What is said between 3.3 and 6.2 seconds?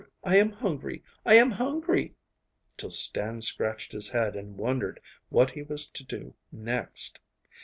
scratched his head and wondered what he was to